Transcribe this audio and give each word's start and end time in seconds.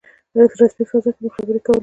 رسمي 0.61 0.83
فضا 0.91 1.09
کې 1.15 1.21
مو 1.23 1.29
خبرې 1.35 1.59
کولې. 1.65 1.79